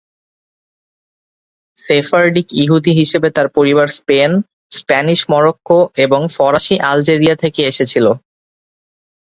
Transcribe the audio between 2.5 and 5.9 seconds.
ইহুদি হিসেবে তার পরিবার স্পেন, স্প্যানিশ মরোক্কো